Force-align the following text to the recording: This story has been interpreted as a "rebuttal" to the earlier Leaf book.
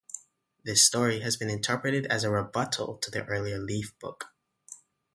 This 0.63 0.83
story 0.83 1.19
has 1.19 1.37
been 1.37 1.51
interpreted 1.51 2.07
as 2.07 2.23
a 2.23 2.31
"rebuttal" 2.31 2.97
to 3.03 3.11
the 3.11 3.23
earlier 3.25 3.59
Leaf 3.59 3.93
book. 3.99 4.29